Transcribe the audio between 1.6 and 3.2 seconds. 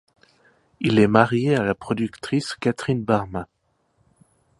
la productrice Catherine